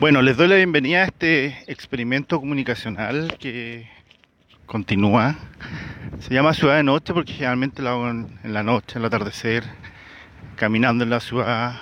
[0.00, 3.86] Bueno, les doy la bienvenida a este experimento comunicacional que
[4.64, 5.36] continúa.
[6.20, 9.62] Se llama Ciudad de Noche porque generalmente lo hago en, la noche, en el atardecer,
[10.56, 11.74] caminando en la ciudad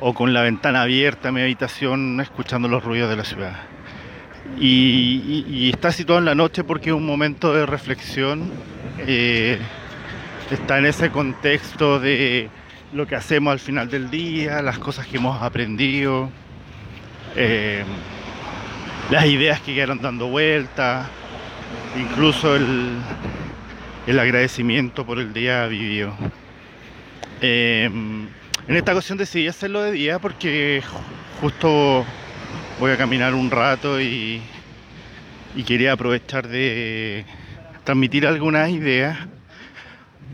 [0.00, 3.56] o con la ventana abierta en mi habitación, escuchando los ruidos de la ciudad.
[4.58, 8.50] Y, está situado en la noche porque es un momento de reflexión.
[9.00, 9.58] Eh,
[10.50, 12.48] está en ese contexto de
[12.94, 16.30] lo que hacemos al final del día, las cosas que hemos aprendido
[17.36, 17.84] eh,
[19.10, 21.08] las ideas que quedaron dando vueltas,
[21.96, 22.98] incluso el,
[24.18, 26.12] agradecimiento por el día vivido.
[27.40, 30.82] Eh, en esta ocasión decidí hacerlo de día porque
[31.40, 32.04] justo
[32.78, 34.42] voy a caminar un rato y,
[35.66, 37.24] quería aprovechar de
[37.84, 39.18] transmitir algunas ideas.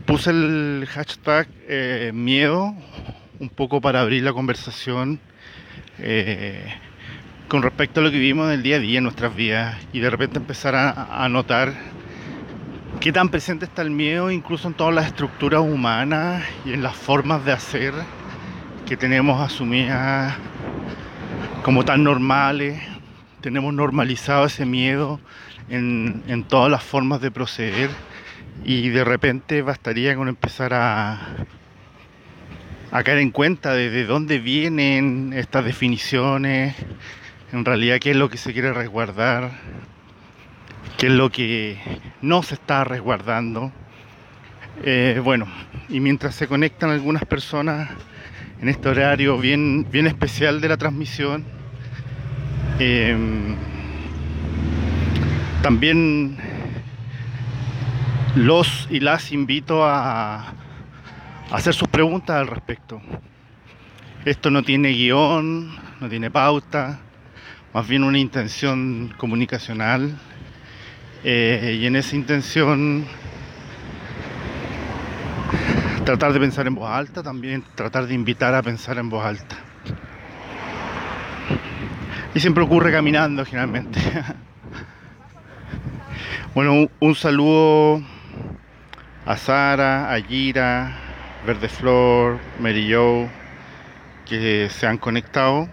[0.05, 2.73] Puse el hashtag eh, miedo
[3.39, 5.19] un poco para abrir la conversación
[7.47, 9.99] con respecto a lo que vivimos en el día a día en nuestras vidas y
[9.99, 11.73] de repente empezar a, notar
[12.99, 16.95] qué tan presente está el miedo incluso en todas las estructuras humanas y en las
[16.95, 17.93] formas de hacer
[18.85, 20.35] que tenemos asumidas
[21.63, 22.81] como tan normales.
[23.41, 25.21] Tenemos normalizado ese miedo
[25.69, 27.89] en, en todas las formas de proceder
[28.65, 31.19] y de repente bastaría con empezar a,
[32.91, 36.75] a caer en cuenta de, de dónde vienen estas definiciones,
[37.51, 39.51] en realidad qué es lo que se quiere resguardar,
[40.97, 41.77] qué es lo que
[42.21, 43.71] no se está resguardando.
[44.83, 45.47] Eh, bueno,
[45.89, 47.89] y mientras se conectan algunas personas
[48.61, 51.45] en este horario bien, bien especial de la transmisión,
[52.79, 53.55] em,
[55.61, 56.37] también
[58.35, 60.53] los y las invito a, a
[61.51, 63.01] hacer sus preguntas al respecto.
[64.25, 66.99] Esto no tiene guion, no tiene pauta,
[67.77, 70.17] más bien una intención comunicacional
[71.23, 73.05] eh, y en esa intención
[76.03, 79.57] tratar de pensar en voz alta, también tratar de invitar a pensar en voz alta.
[82.33, 83.99] Y siempre ocurre caminando generalmente.
[86.55, 88.01] bueno, un, saludo
[89.23, 90.97] a Sara, a Gira,
[91.45, 93.29] Verde Flor, Mary Joe,
[94.25, 95.69] que se han conectado.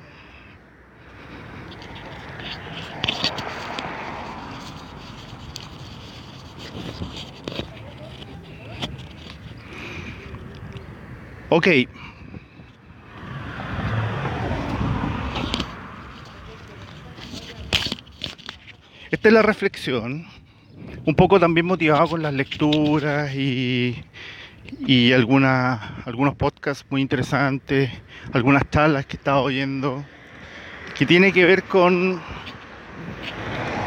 [11.57, 11.69] Ok.
[19.09, 20.27] Esta es la reflexión,
[21.05, 24.03] un poco también motivado con las lecturas y,
[24.85, 27.89] y algunos podcasts muy interesantes,
[28.33, 30.05] algunas charlas que he estado oyendo,
[30.99, 32.21] que tiene que ver con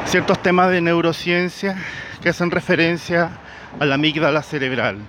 [0.06, 1.76] ciertos temas de neurociencia
[2.24, 3.30] que hacen referencia
[3.78, 5.00] a la amígdala cerebral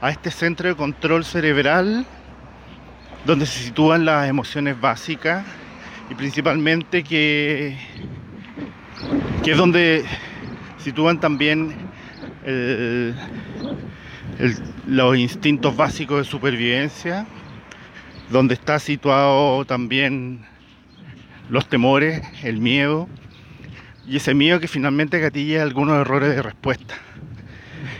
[0.00, 2.06] a este centro de control cerebral
[3.24, 5.44] donde se sitúan las emociones básicas
[6.10, 7.76] y principalmente que,
[9.42, 10.04] que es donde
[10.78, 11.74] sitúan también
[14.86, 17.26] los instintos básicos de supervivencia,
[18.30, 20.44] donde está situado también
[21.48, 23.08] los temores, el miedo
[24.06, 26.94] y ese miedo que finalmente gatilla algunos errores de respuesta.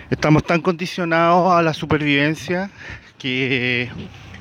[0.09, 2.71] Estamos tan condicionados a la supervivencia
[3.19, 3.91] que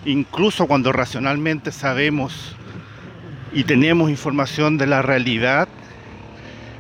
[0.05, 2.55] incluso cuando racionalmente sabemos
[3.51, 5.67] y tenemos información de la realidad,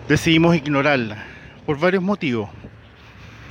[0.07, 1.23] decidimos ignorarla
[1.65, 2.47] por varios motivos.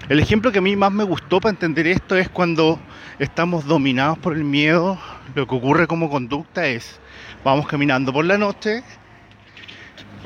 [0.08, 2.78] El ejemplo que a mí más me gustó para entender esto es cuando
[3.18, 5.00] estamos dominados por el miedo,
[5.34, 7.00] lo que ocurre como conducta es,
[7.42, 8.84] vamos caminando por la noche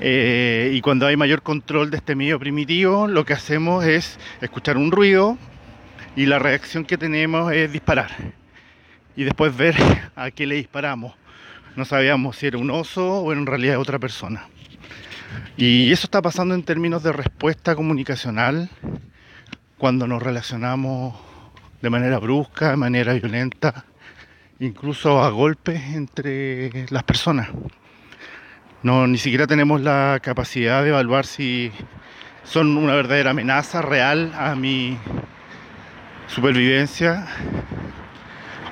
[0.01, 4.77] eh, y cuando hay mayor control de este medio primitivo, lo que hacemos es escuchar
[4.77, 5.37] un ruido
[6.15, 8.11] y la reacción que tenemos es disparar.
[9.17, 9.77] Y después ver
[10.17, 11.15] a qué le disparamos.
[11.77, 14.49] No sabíamos si era un oso o en realidad otra persona.
[15.57, 18.71] Y eso está pasando en términos de respuesta comunicacional
[19.77, 21.15] cuando nos relacionamos
[21.83, 23.85] de manera brusca, de manera violenta,
[24.61, 27.49] incluso a golpes entre las personas.
[28.81, 31.73] No, ni siquiera tenemos la capacidad de evaluar si
[32.45, 34.97] son una verdadera amenaza real a mi
[36.29, 37.27] supervivencia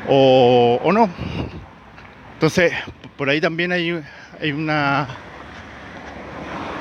[0.08, 1.10] o, no.
[2.34, 2.72] Entonces,
[3.16, 4.00] por ahí también hay,
[4.40, 5.08] hay una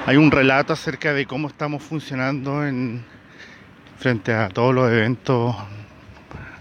[0.05, 3.03] hay un relato acerca de cómo estamos funcionando en
[3.97, 5.55] frente a todos los eventos,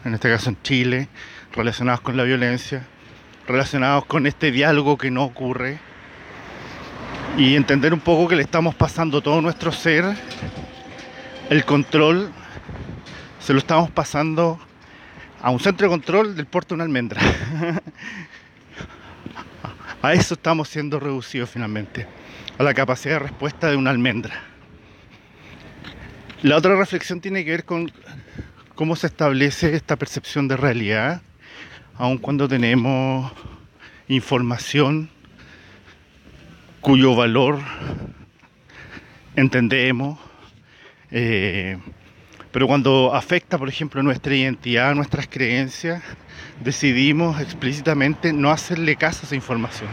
[0.07, 1.09] en este caso en Chile,
[1.53, 2.87] relacionados con la violencia,
[3.47, 5.79] relacionados con este diálogo que no ocurre
[7.37, 10.05] y entender un poco que le estamos pasando todo nuestro ser,
[11.51, 12.31] el control,
[13.41, 14.59] se lo estamos pasando
[15.43, 17.21] a un centro de control del puerto de una almendra.
[20.03, 22.07] a eso estamos siendo reducidos finalmente,
[22.57, 24.35] a la capacidad de respuesta de una almendra.
[26.43, 27.91] La otra reflexión tiene que ver con
[28.77, 31.21] cómo se establece esta percepción de realidad,
[31.97, 33.33] aun cuando tenemos
[34.07, 35.11] información
[36.85, 37.61] cuyo valor
[39.37, 40.19] entendemos,
[41.11, 41.79] eh,
[42.53, 46.03] pero cuando afecta, por ejemplo, nuestra identidad, nuestras creencias,
[46.63, 49.89] decidimos explícitamente no hacerle caso a esa información.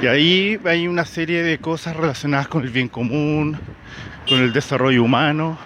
[0.00, 3.58] Y ahí hay una serie de cosas relacionadas con el bien común,
[4.28, 5.58] con el desarrollo humano,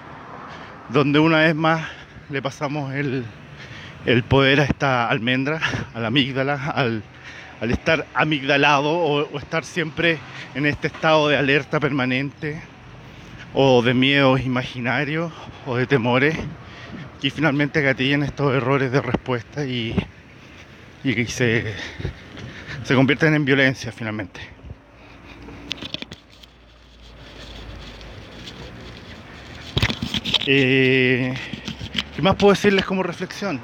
[0.88, 1.86] donde una vez más
[2.30, 3.22] le pasamos el,
[4.06, 5.60] el poder a esta almendra,
[5.92, 7.02] a la amígdala, al,
[7.60, 10.18] al estar amigdalado o, estar siempre
[10.54, 12.60] en este estado de alerta permanente
[13.52, 15.32] o de miedos imaginarios
[15.66, 16.36] o de temores
[17.20, 19.94] que finalmente gatillan estos errores de respuesta y,
[21.04, 21.74] y se,
[22.82, 24.40] se convierten en violencia finalmente.
[30.46, 31.34] Eh,
[32.16, 33.60] ¿Qué más puedo decirles como reflexión?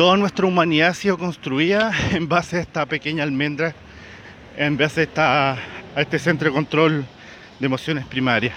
[0.00, 3.74] Toda nuestra humanidad ha sido construida en base a esta pequeña almendra,
[4.56, 5.58] en base a,
[5.94, 7.04] este centro de control
[7.58, 8.54] de emociones primarias.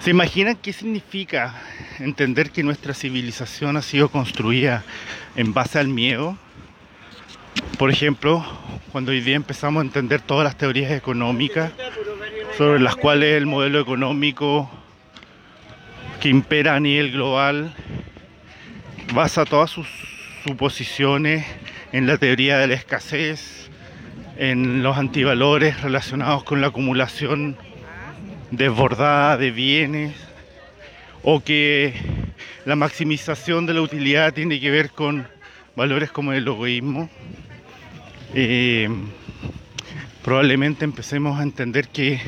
[0.00, 1.60] ¿Se imaginan qué significa
[1.98, 4.82] entender que nuestra civilización ha sido construida
[5.36, 6.38] en base al miedo?
[7.76, 8.42] Por ejemplo,
[8.92, 11.70] cuando hoy día empezamos a entender todas las teorías económicas
[12.56, 14.70] sobre las cuales el modelo económico
[16.18, 17.74] que impera a nivel global
[19.12, 20.13] basa todas sus
[20.44, 21.46] suposiciones
[21.92, 23.70] en la teoría de la escasez,
[24.36, 27.56] en los antivalores relacionados con la acumulación
[28.50, 30.14] desbordada de bienes,
[31.22, 31.94] o que
[32.66, 35.26] la maximización de la utilidad tiene que ver con
[35.76, 37.08] valores como el egoísmo.
[38.34, 38.90] Eh,
[40.22, 42.20] probablemente empecemos a entender que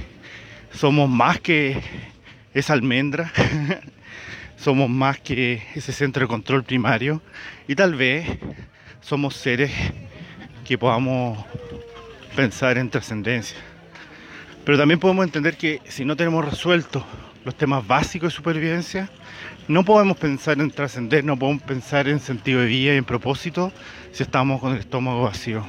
[0.73, 1.83] somos más que
[2.55, 3.31] esa almendra
[4.57, 7.23] somos más que ese centro de control primario
[7.69, 8.27] y tal vez
[9.01, 9.71] somos seres
[10.65, 11.45] que podamos
[12.35, 13.57] pensar en trascendencia.
[14.65, 17.05] Pero también podemos entender que si no tenemos resueltos
[17.45, 19.09] los temas básicos de supervivencia,
[19.69, 23.73] no podemos pensar en trascender, no podemos pensar en sentido de vida y en propósito
[24.11, 25.65] si estamos con el estómago vacío.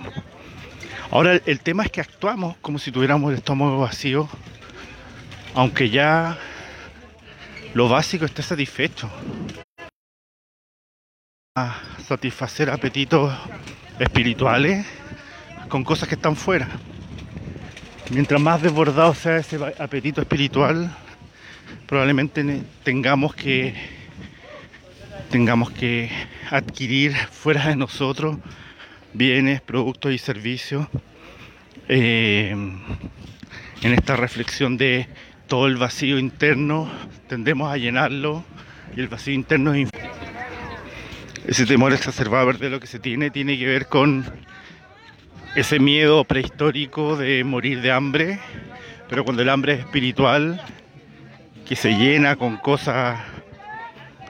[1.11, 4.27] Ahora el tema es que actuamos como si tuviéramos el estómago vacío,
[5.53, 6.37] aunque ya
[7.77, 9.07] lo básico está satisfecho.
[11.55, 13.31] A satisfacer apetitos
[13.99, 14.83] espirituales
[15.69, 16.67] con cosas que están fuera.
[18.09, 20.89] Mientras más desbordado sea ese apetito espiritual,
[21.85, 23.75] probablemente tengamos que
[25.29, 26.09] tengamos que
[26.49, 28.37] adquirir fuera de nosotros
[29.13, 30.87] bienes, productos y servicios
[31.89, 32.55] eh,
[33.83, 35.07] en esta reflexión de
[35.47, 36.91] todo el vacío interno
[37.27, 38.43] tendemos a llenarlo
[38.95, 39.89] y el vacío interno es
[41.47, 44.25] ese temor exacerbado de lo que se tiene tiene que ver con
[45.55, 48.39] ese miedo prehistórico de morir de hambre,
[49.09, 50.61] pero cuando el hambre es espiritual,
[51.67, 53.19] que se llena con cosas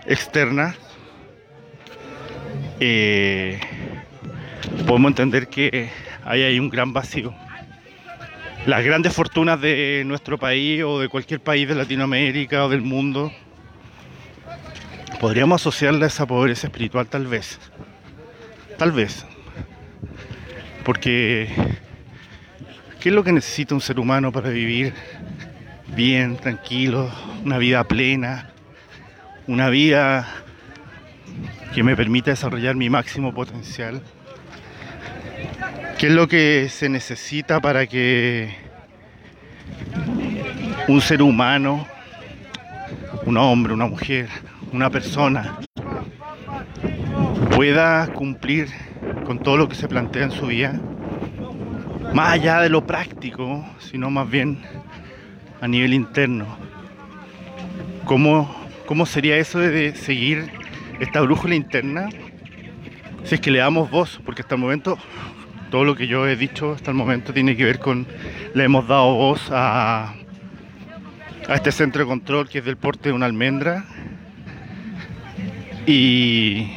[0.05, 0.77] externas,
[2.79, 3.59] eh,
[4.87, 5.89] podemos entender que
[6.23, 7.33] ahí hay un gran vacío
[8.67, 13.31] las grandes fortunas de nuestro país o de cualquier país de Latinoamérica o del mundo,
[15.21, 17.61] podríamos asociarla a esa pobreza espiritual tal vez.
[18.77, 19.25] Tal vez.
[20.83, 21.47] Porque,
[22.99, 24.93] ¿qué es lo que necesita un ser humano para vivir
[25.95, 27.09] bien, tranquilo,
[27.45, 28.49] una vida plena,
[29.47, 30.27] una vida
[31.73, 34.01] que me permita desarrollar mi máximo potencial?
[35.97, 38.55] ¿Qué es lo que se necesita para que
[40.87, 41.87] un ser humano,
[43.25, 44.29] un hombre, una mujer,
[44.71, 45.57] una persona,
[47.55, 48.67] pueda cumplir
[49.25, 50.79] con todo lo que se plantea en su vida?
[52.13, 54.59] Más allá de lo práctico, sino más bien
[55.61, 56.45] a nivel interno.
[58.05, 60.51] ¿Cómo, cómo sería eso de seguir
[60.99, 62.07] esta brújula interna?
[63.23, 64.99] Si es que le damos voz, porque hasta el momento
[65.69, 68.07] todo lo que yo he dicho hasta el momento tiene que ver con,
[68.53, 70.13] le hemos dado voz a,
[71.47, 73.85] a este centro de control que es del porte de una almendra
[75.85, 76.67] y,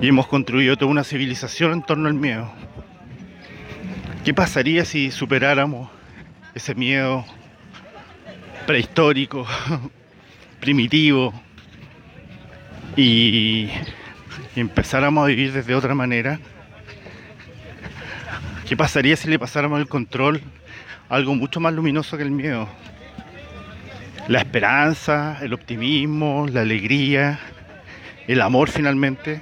[0.00, 2.50] y hemos construido toda una civilización en torno al miedo.
[4.24, 5.90] ¿Qué pasaría si superáramos
[6.54, 7.24] ese miedo
[8.66, 9.46] prehistórico,
[10.60, 11.32] primitivo,
[12.96, 13.68] y
[14.54, 16.38] empezáramos a vivir desde otra manera?
[18.68, 20.42] ¿Qué pasaría si le pasáramos el control
[21.08, 22.68] a algo mucho más luminoso que el miedo?
[24.28, 27.40] La esperanza, el optimismo, la alegría,
[28.26, 29.40] el amor finalmente.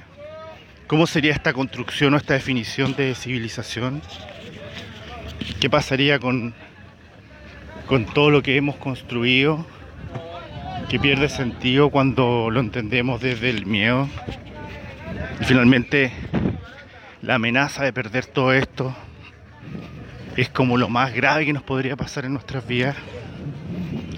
[0.87, 4.01] ¿Cómo sería esta construcción o esta definición de civilización?
[5.59, 6.53] ¿Qué pasaría con,
[7.85, 9.67] con todo lo que hemos construido
[10.87, 14.07] que pierde sentido cuando lo entendemos desde el miedo?
[15.41, 16.13] Y finalmente
[17.21, 18.95] la amenaza de perder todo esto
[20.35, 22.95] es como lo más grave que nos podría pasar en nuestras vidas.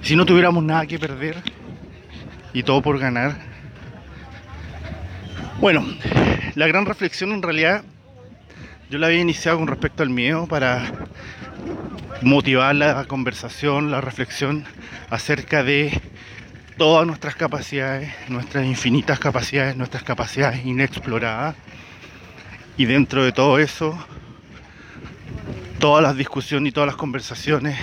[0.01, 1.41] Si no tuviéramos nada que perder
[2.53, 3.37] y todo por ganar.
[5.59, 5.85] Bueno,
[6.55, 7.83] la gran reflexión en realidad
[8.89, 10.91] yo la había iniciado con respecto al miedo para
[12.21, 14.65] motivar la conversación, la reflexión
[15.09, 16.01] acerca de
[16.77, 21.55] todas nuestras capacidades, nuestras infinitas capacidades, nuestras capacidades inexploradas.
[22.77, 23.97] Y dentro de todo eso,
[25.79, 27.79] todas las discusiones y todas las conversaciones,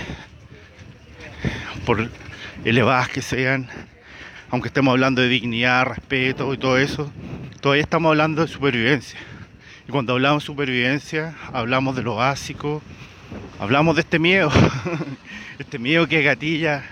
[1.83, 2.09] por
[2.63, 3.67] elevadas que sean,
[4.51, 7.11] aunque estemos hablando de dignidad, respeto y todo eso,
[7.59, 9.19] todavía estamos hablando de supervivencia.
[9.87, 12.83] Y cuando hablamos de supervivencia, hablamos de lo básico,
[13.59, 14.51] hablamos de este miedo,
[15.59, 16.83] este miedo que gatilla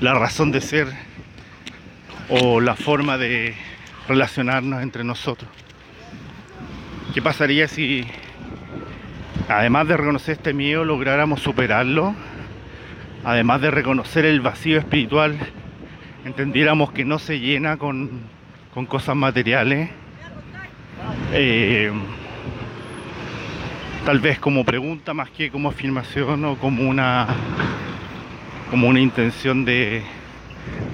[0.00, 0.86] la razón de ser
[2.28, 3.56] o la forma de
[4.06, 5.50] relacionarnos entre nosotros.
[7.12, 8.06] ¿Qué pasaría si
[9.50, 12.14] además de reconocer este miedo, lográramos superarlo,
[13.24, 15.36] además de reconocer el vacío espiritual,
[16.24, 18.20] entendiéramos que no se llena con,
[18.88, 19.90] cosas materiales,
[21.32, 21.92] eh,
[24.06, 27.26] tal vez como pregunta más que como afirmación o como una
[28.70, 30.02] como una intención de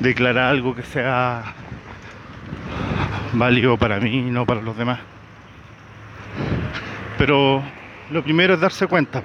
[0.01, 1.55] declarar algo que sea
[3.35, 4.99] válido para mí y no para los demás.
[7.19, 7.63] Pero
[8.11, 9.23] lo primero es darse cuenta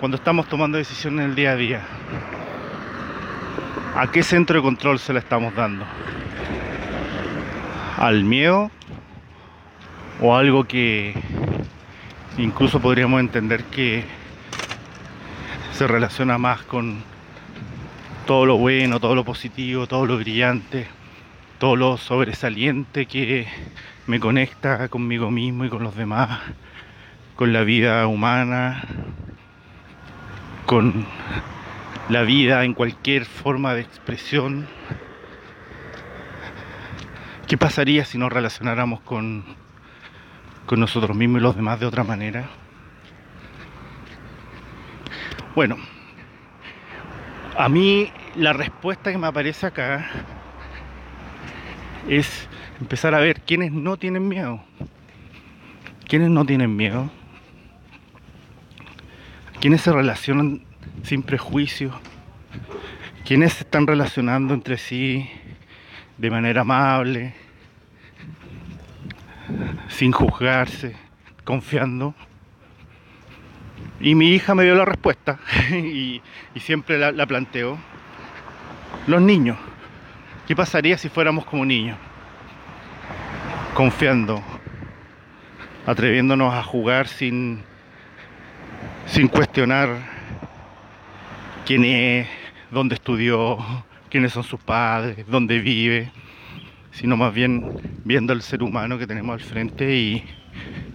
[0.00, 1.82] cuando estamos tomando decisiones en el día a día.
[3.94, 5.84] ¿A qué centro de control se le estamos dando?
[7.96, 8.70] ¿Al miedo?
[10.20, 11.14] ¿O algo que
[12.36, 14.04] incluso podríamos entender que
[15.72, 17.02] se relaciona más con
[18.26, 20.88] todo lo bueno, todo lo positivo, todo lo brillante,
[21.58, 23.46] todo lo sobresaliente que
[24.06, 26.40] me conecta conmigo mismo y con los demás?
[27.36, 28.82] Con la vida humana,
[30.64, 31.06] con
[32.08, 34.66] la vida en cualquier forma de expresión.
[37.46, 39.44] ¿Qué pasaría si nos relacionáramos con,
[40.64, 42.48] con nosotros mismos y los demás de otra manera?
[45.54, 45.76] Bueno,
[47.56, 50.08] a mí la respuesta que me aparece acá
[52.08, 52.48] es
[52.80, 54.62] empezar a ver quiénes no tienen miedo.
[56.08, 57.10] ¿Quiénes no tienen miedo?
[59.60, 60.62] Quienes se relacionan
[61.02, 61.92] sin prejuicio,
[63.24, 65.28] quienes se están relacionando entre sí
[66.18, 67.34] de manera amable,
[69.88, 70.96] sin juzgarse,
[71.44, 72.14] confiando.
[74.00, 75.38] Y mi hija me dio la respuesta
[75.70, 76.22] y,
[76.56, 77.78] siempre la, la planteo.
[79.06, 79.56] Los niños.
[80.46, 81.98] ¿Qué pasaría si fuéramos como niños?
[83.74, 84.42] Confiando,
[85.86, 87.62] atreviéndonos a jugar sin
[89.06, 89.88] sin cuestionar
[91.64, 92.28] quién es,
[92.70, 93.58] dónde estudió,
[94.10, 96.10] quiénes son sus padres, dónde vive,
[96.90, 100.24] sino más bien viendo al ser humano que tenemos al frente y,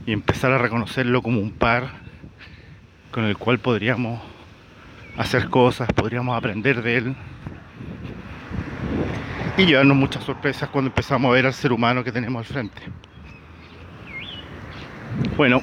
[0.08, 1.90] empezar a reconocerlo como un par
[3.12, 4.20] con el cual podríamos
[5.16, 7.16] hacer cosas, podríamos aprender de él
[9.58, 12.82] y llevarnos muchas sorpresas cuando empezamos a ver al ser humano que tenemos al frente.
[15.38, 15.62] Bueno,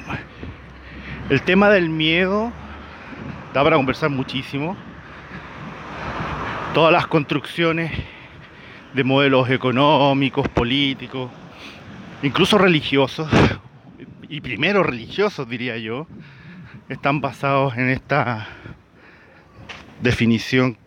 [1.29, 2.51] el tema del miedo
[3.53, 4.75] da para conversar muchísimo.
[6.73, 7.91] Todas las construcciones
[8.93, 11.29] de modelos económicos, políticos,
[12.23, 13.29] incluso religiosos,
[14.27, 16.07] y primero religiosos diría yo,
[16.89, 18.47] están basados en esta
[20.01, 20.77] definición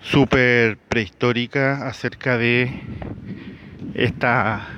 [0.00, 2.80] súper prehistórica acerca de
[3.92, 4.68] esta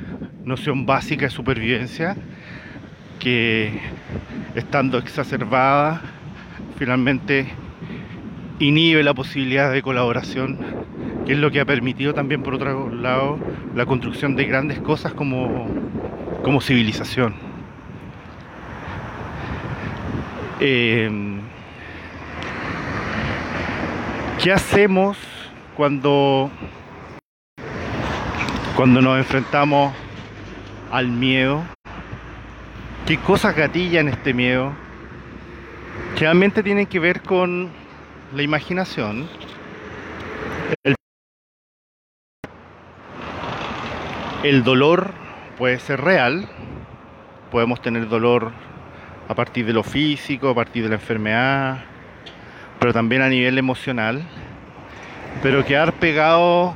[0.44, 2.16] noción básica de supervivencia
[3.20, 3.78] que
[4.54, 6.02] estando exacerbada
[6.76, 7.46] finalmente
[8.58, 10.58] inhibe la posibilidad de colaboración,
[11.26, 13.38] que es lo que ha permitido también por otro lado
[13.74, 15.68] la construcción de grandes cosas como,
[16.42, 17.34] como civilización.
[20.58, 21.40] Em,
[24.42, 25.18] ¿Qué hacemos
[25.76, 26.50] cuando,
[28.74, 29.92] cuando nos enfrentamos
[30.90, 31.62] al miedo?
[33.06, 34.72] ¿Qué cosas gatillan este miedo?
[36.14, 37.70] Generalmente tienen que ver con
[38.34, 39.28] la imaginación.
[40.84, 40.94] El,
[44.44, 45.12] el dolor
[45.58, 46.48] puede ser real.
[47.50, 48.52] Podemos tener dolor
[49.28, 51.78] a partir de lo físico, a partir de la enfermedad,
[52.78, 54.22] pero también a nivel emocional.
[55.42, 56.74] Pero quedar pegado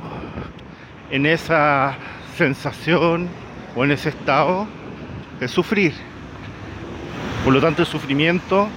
[1.11, 1.95] en esa
[2.35, 3.29] sensación
[3.75, 4.67] o en ese estado
[5.39, 5.93] es sufrir.
[7.45, 8.67] Por lo tanto, el sufrimiento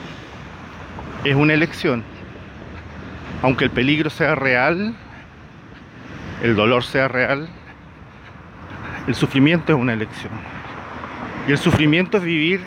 [1.25, 2.04] es una elección.
[3.40, 4.94] Aunque el peligro sea real,
[6.42, 7.48] el dolor sea real,
[9.06, 10.32] el sufrimiento es una elección.
[11.48, 12.60] Y el sufrimiento es vivir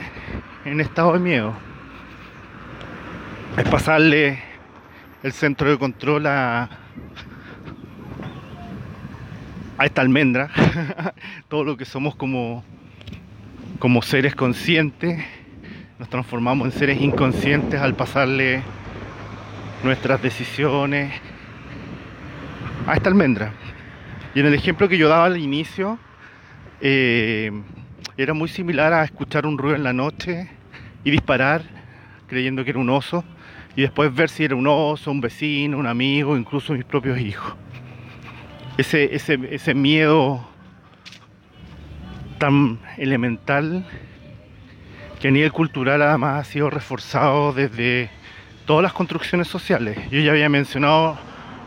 [0.66, 1.54] en estado de miedo.
[3.56, 4.42] Es pasarle
[5.22, 6.68] el centro de control a,
[9.84, 10.50] esta almendra,
[11.48, 12.64] todo lo que somos como,
[13.78, 15.24] como seres conscientes,
[16.02, 18.64] nos transformamos en seres inconscientes al pasarle
[19.84, 21.14] nuestras decisiones
[22.88, 23.54] a esta almendra.
[24.34, 26.00] Y en el ejemplo que yo daba al inicio,
[26.82, 27.52] eh,
[28.18, 30.50] era muy similar a escuchar un ruido en la noche
[31.04, 31.62] y disparar
[32.26, 33.24] creyendo que era un oso
[33.76, 37.54] y después ver si era un oso, un vecino, un amigo, incluso mis propios hijos.
[38.76, 40.44] Ese, ese, ese miedo
[42.40, 43.86] tan elemental
[45.22, 48.10] que a nivel cultural además ha sido reforzado desde
[48.66, 50.00] todas las construcciones sociales.
[50.10, 51.16] Yo ya había mencionado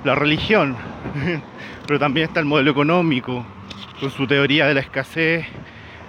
[0.03, 0.77] la religión,
[1.87, 3.47] pero también está el modelo económico,
[4.01, 5.47] con su teoría de la escasez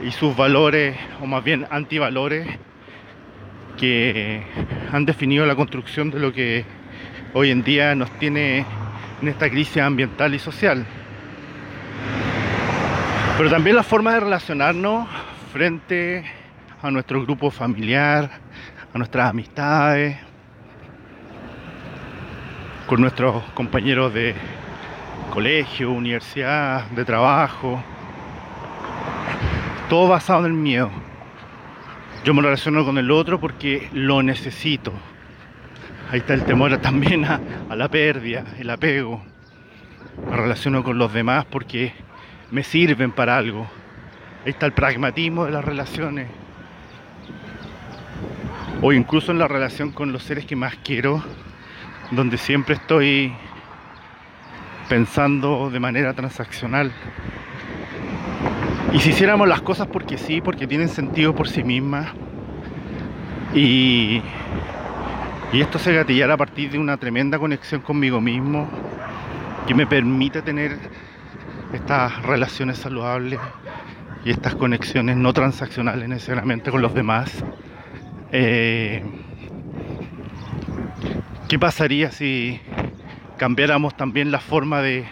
[0.04, 2.48] y sus valores, o más bien antivalores,
[3.78, 4.42] que
[4.92, 6.66] han definido la construcción de lo que
[7.34, 8.66] hoy en día nos tiene
[9.22, 10.84] en esta crisis ambiental y social.
[13.38, 15.08] Pero también la forma de relacionarnos
[15.54, 16.26] frente
[16.82, 18.30] a nuestro grupo familiar,
[18.94, 20.18] a nuestras amistades,
[22.88, 24.36] con nuestros compañeros de
[25.32, 27.84] colegio, universidad, de trabajo,
[29.90, 30.92] todo basado en el miedo.
[32.24, 34.94] Yo me relaciono con el otro porque lo necesito.
[36.12, 37.40] Ahí está el temor también a,
[37.76, 39.24] la pérdida, el apego.
[40.30, 41.94] Me relaciono con los demás porque
[42.52, 43.68] me sirven para algo.
[44.46, 46.28] Ahí está el pragmatismo de las relaciones.
[48.82, 51.24] O incluso en la relación con los seres que más quiero,
[52.12, 53.34] donde siempre estoy
[54.90, 56.92] pensando de manera transaccional.
[58.94, 62.08] Y si hiciéramos las cosas porque sí, porque tienen sentido por sí mismas,
[63.54, 64.22] y,
[65.54, 68.68] esto se gatillara a partir de una tremenda conexión conmigo mismo,
[69.66, 70.78] que me permite tener
[71.74, 73.40] estas relaciones saludables
[74.26, 77.44] y estas conexiones no transaccionales necesariamente con los demás.
[78.32, 79.04] Eh,
[81.48, 82.60] ¿Qué pasaría si
[83.38, 85.06] cambiáramos también la forma de,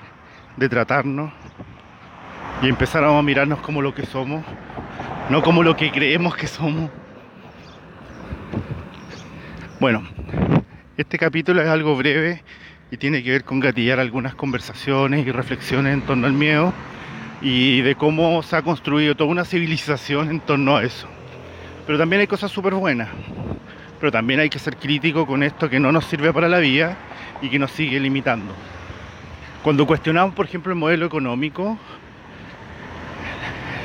[0.58, 1.32] de tratarnos?
[2.64, 4.44] y empezáramos a mirarnos como lo que somos,
[5.30, 6.90] no como lo que creemos que somos.
[9.82, 10.04] Bueno,
[10.96, 12.42] este capítulo es algo breve
[12.90, 16.72] y tiene que ver con gatillar algunas conversaciones y reflexiones en torno al miedo
[17.42, 21.10] y de cómo se ha construido toda una civilización en torno a eso.
[21.86, 23.10] Pero también hay cosas súper buenas.
[24.00, 26.98] Pero también hay que ser crítico con esto que no nos sirve para la vida
[27.42, 28.54] y que nos sigue limitando.
[29.64, 31.78] Cuando cuestionamos, por ejemplo, el modelo económico,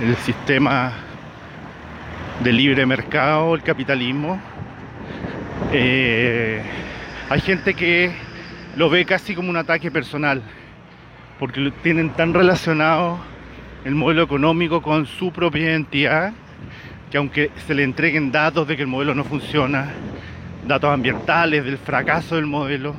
[0.02, 0.92] el sistema
[2.40, 4.40] de libre mercado, el capitalismo.
[5.72, 6.62] Eh,
[7.28, 8.12] hay gente que
[8.76, 10.42] lo ve casi como un ataque personal,
[11.38, 13.18] porque lo tienen tan relacionado
[13.84, 16.32] el modelo económico con su propia identidad,
[17.11, 19.88] que aunque se le entreguen datos de que el modelo no funciona,
[20.66, 22.94] datos ambientales del fracaso del modelo,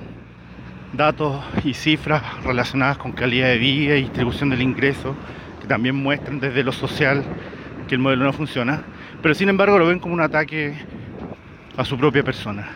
[0.94, 5.16] datos y cifras relacionadas con calidad de vida y distribución del ingreso,
[5.70, 7.24] también muestran desde lo social
[7.88, 8.82] que el modelo no funciona,
[9.22, 10.74] pero sin embargo lo ven como un ataque
[11.78, 12.68] a su propia persona.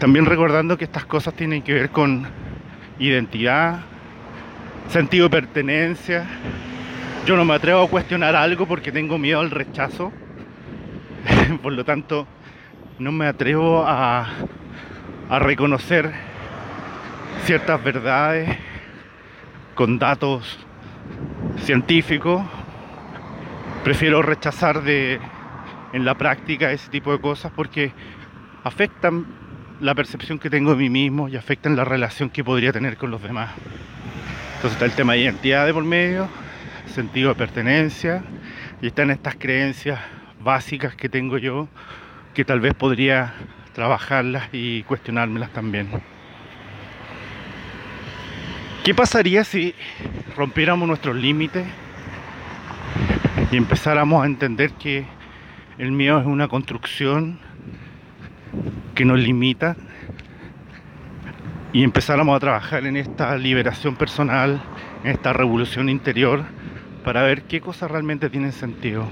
[0.00, 2.26] También recordando que estas cosas tienen que ver con
[2.98, 3.80] identidad,
[4.88, 6.26] sentido de pertenencia.
[7.26, 10.12] Yo no me atrevo a cuestionar algo porque tengo miedo al rechazo.
[11.62, 12.26] Por lo tanto,
[12.98, 14.28] no me atrevo a,
[15.30, 16.12] reconocer
[17.44, 18.58] ciertas verdades
[19.74, 20.58] con datos
[21.60, 22.46] científico,
[23.82, 25.18] prefiero rechazar de
[25.94, 27.92] en la práctica ese tipo de cosas porque
[28.64, 29.26] afectan
[29.80, 33.10] la percepción que tengo de mí mismo y afectan la relación que podría tener con
[33.10, 33.50] los demás.
[34.56, 36.28] Entonces está el tema de identidad de por medio,
[36.86, 38.22] sentido de pertenencia
[38.80, 39.98] y están estas creencias
[40.40, 41.68] básicas que tengo yo
[42.34, 43.34] que tal vez podría
[43.72, 45.88] trabajarlas y cuestionármelas también.
[48.84, 49.74] ¿Qué pasaría si
[50.36, 51.66] rompiéramos nuestros límites
[53.50, 55.04] y empezáramos a entender que
[55.78, 57.38] el miedo es una construcción
[58.94, 59.76] que nos limita
[61.72, 64.62] y empezáramos a trabajar en esta liberación personal,
[65.02, 66.44] en esta revolución interior,
[67.04, 69.06] para ver qué cosas realmente tienen sentido.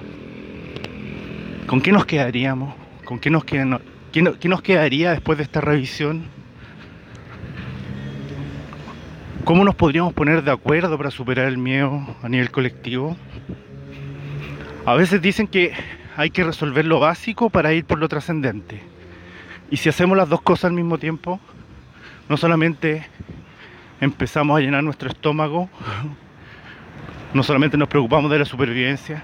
[1.66, 2.74] ¿Con qué nos quedaríamos?
[3.05, 3.78] ¿Con qué nos, qué,
[4.12, 6.24] qué nos quedaría después de esta revisión?
[9.44, 13.16] ¿Cómo nos podríamos poner de acuerdo para superar el miedo a nivel colectivo?
[14.87, 15.72] A veces dicen que
[16.16, 18.81] hay que resolver lo básico para ir por lo trascendente.
[19.70, 21.40] Y si hacemos las dos cosas al mismo tiempo,
[22.28, 23.07] no solamente
[24.00, 25.68] empezamos a llenar nuestro estómago,
[27.35, 29.23] no solamente nos preocupamos de la supervivencia,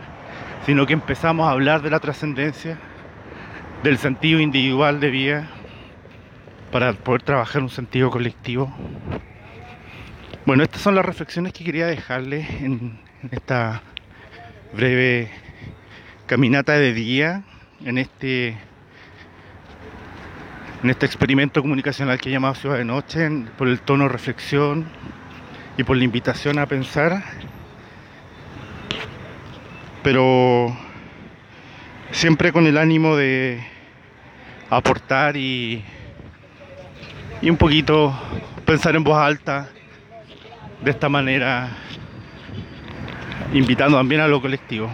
[0.66, 2.78] sino que empezamos a hablar de la trascendencia,
[3.82, 5.48] del sentido individual de vida,
[6.70, 8.74] para poder trabajar un sentido colectivo.
[10.44, 12.98] Bueno, estas son las reflexiones que quería dejarles en,
[13.30, 13.82] esta
[14.72, 15.30] breve
[16.26, 17.42] caminata de día,
[17.84, 18.56] en este
[20.82, 24.86] en este experimento comunicacional que he llamado Ciudad de Noche, por el tono reflexión
[25.76, 27.24] y por la invitación a pensar,
[30.10, 30.74] pero
[32.12, 33.62] siempre con el ánimo de
[34.70, 35.84] aportar y,
[37.42, 38.18] y un poquito
[38.64, 39.68] pensar en voz alta,
[40.82, 41.68] de esta manera,
[43.52, 44.90] invitando también a lo colectivo.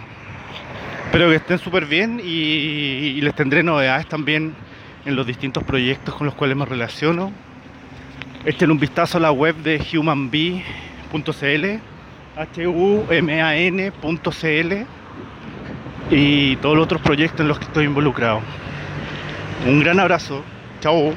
[1.05, 4.53] Espero que estén súper bien y, les tendré novedades también
[5.05, 7.31] en los distintos proyectos con los cuales me relaciono.
[8.43, 10.59] Echen un vistazo a la web de humanb.cl,
[12.35, 13.55] h-u-m-a-n.cl
[16.09, 18.41] y todos los otros proyectos en los que estoy involucrado.
[19.65, 20.43] Un gran abrazo.
[20.81, 21.13] Chao.